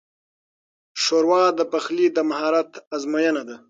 [1.01, 3.55] ښوروا د پخلي د مهارت ازموینه ده.